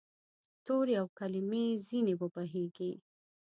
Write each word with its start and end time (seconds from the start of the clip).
تورې 0.65 0.93
او 1.01 1.07
کلمې 1.19 1.65
ځیني 1.87 2.13
وبهیږې 2.17 2.91